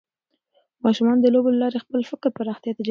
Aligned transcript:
ماشومان 0.85 1.17
د 1.21 1.25
لوبو 1.33 1.49
له 1.53 1.59
لارې 1.61 1.77
د 1.77 1.81
خپل 1.85 2.01
فکر 2.11 2.29
پراختیا 2.37 2.69
تجربه 2.71 2.77
کوي. 2.77 2.79